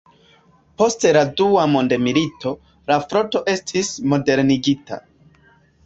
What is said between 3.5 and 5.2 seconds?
estis modernigita.